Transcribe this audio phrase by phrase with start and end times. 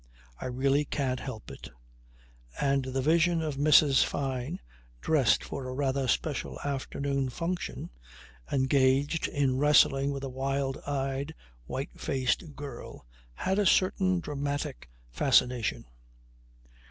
[0.39, 1.69] I really can't help it.
[2.59, 4.03] And the vision of Mrs.
[4.03, 4.59] Fyne
[4.99, 7.91] dressed for a rather special afternoon function,
[8.51, 11.35] engaged in wrestling with a wild eyed,
[11.65, 15.85] white faced girl had a certain dramatic fascination.